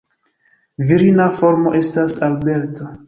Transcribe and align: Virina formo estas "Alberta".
Virina 0.91 1.27
formo 1.41 1.75
estas 1.81 2.17
"Alberta". 2.29 2.89